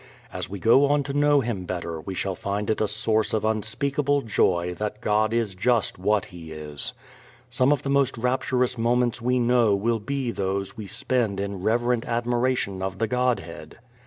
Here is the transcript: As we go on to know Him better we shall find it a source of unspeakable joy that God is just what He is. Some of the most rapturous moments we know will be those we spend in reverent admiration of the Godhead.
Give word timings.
As 0.33 0.49
we 0.49 0.57
go 0.57 0.85
on 0.85 1.03
to 1.03 1.13
know 1.13 1.41
Him 1.41 1.65
better 1.65 2.01
we 2.01 2.15
shall 2.15 2.33
find 2.33 2.71
it 2.71 2.81
a 2.81 2.87
source 2.87 3.33
of 3.33 3.45
unspeakable 3.45 4.23
joy 4.23 4.73
that 4.79 4.99
God 4.99 5.31
is 5.31 5.53
just 5.53 5.99
what 5.99 6.25
He 6.25 6.51
is. 6.51 6.93
Some 7.51 7.71
of 7.71 7.83
the 7.83 7.89
most 7.91 8.17
rapturous 8.17 8.79
moments 8.79 9.21
we 9.21 9.37
know 9.37 9.75
will 9.75 9.99
be 9.99 10.31
those 10.31 10.75
we 10.75 10.87
spend 10.87 11.39
in 11.39 11.61
reverent 11.61 12.07
admiration 12.07 12.81
of 12.81 12.97
the 12.97 13.05
Godhead. 13.07 13.77